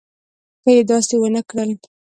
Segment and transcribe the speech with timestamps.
[0.63, 1.71] که یې داسې ونه کړل.